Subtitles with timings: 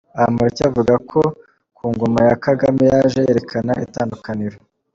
[0.17, 1.21] Bamporiki avuga ko
[1.75, 4.57] ku ngoma ya Kagame yaje yerekana itandukaniro.